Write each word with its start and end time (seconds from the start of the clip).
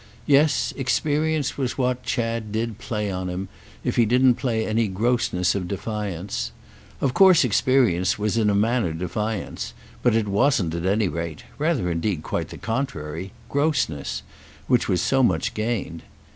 Yes, 0.25 0.73
experience 0.77 1.59
was 1.59 1.77
what 1.77 2.01
Chad 2.01 2.51
did 2.51 2.79
play 2.79 3.11
on 3.11 3.29
him, 3.29 3.49
if 3.83 3.97
he 3.97 4.05
didn't 4.07 4.33
play 4.33 4.65
any 4.65 4.87
grossness 4.87 5.53
of 5.53 5.67
defiance. 5.67 6.51
Of 7.01 7.13
course 7.13 7.43
experience 7.43 8.17
was 8.17 8.35
in 8.35 8.49
a 8.49 8.55
manner 8.55 8.93
defiance; 8.93 9.75
but 10.01 10.15
it 10.15 10.27
wasn't, 10.27 10.73
at 10.73 10.87
any 10.87 11.07
rate—rather 11.07 11.91
indeed 11.91 12.23
quite 12.23 12.49
the 12.49 12.57
contrary!—grossness; 12.57 14.23
which 14.65 14.89
was 14.89 15.03
so 15.03 15.21
much 15.21 15.53
gained. 15.53 16.01